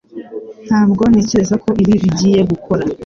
[0.67, 2.83] Ntabwo ntekereza ko ibi bigiye gukora